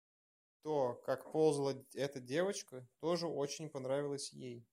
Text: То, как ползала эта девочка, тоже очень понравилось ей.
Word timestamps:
То, 0.63 0.95
как 1.05 1.31
ползала 1.31 1.75
эта 1.93 2.19
девочка, 2.19 2.87
тоже 3.01 3.27
очень 3.27 3.69
понравилось 3.69 4.31
ей. 4.33 4.65